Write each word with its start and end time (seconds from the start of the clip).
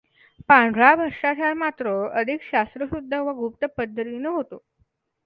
पांढरा 0.49 0.93
भ्रष्टाचार 0.95 1.53
मात्र 1.53 1.91
अधिक 2.13 2.41
शास्त्रशुध्द 2.43 3.13
व 3.13 3.33
गुप्त 3.33 3.65
पध्दतीने 3.77 4.27
होतो. 4.27 4.63